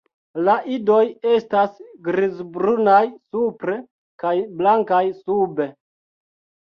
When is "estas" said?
1.31-1.75